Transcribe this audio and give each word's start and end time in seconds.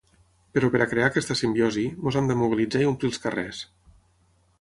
Però 0.57 0.69
per 0.75 0.79
a 0.85 0.85
crear 0.93 1.09
aquesta 1.09 1.35
simbiosi, 1.41 1.83
ens 2.09 2.17
hem 2.21 2.31
de 2.31 2.39
mobilitzar 2.39 2.81
i 2.87 2.89
omplir 2.93 3.11
els 3.13 3.21
carrers. 3.27 3.61